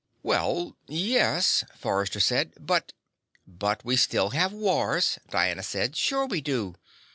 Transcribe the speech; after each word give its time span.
"Well, 0.23 0.77
yes," 0.87 1.63
Forrester 1.77 2.19
said, 2.19 2.53
"but" 2.59 2.91
"But 3.61 3.85
we 3.85 3.95
still 3.97 4.31
have 4.31 4.51
wars," 4.51 5.19
Diana 5.29 5.61
said. 5.61 5.95
"Sure 5.95 6.25
we 6.25 6.41
do. 6.41 6.73